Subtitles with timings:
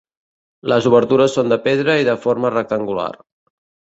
[0.71, 3.11] Les obertures són de pedra i de forma rectangular.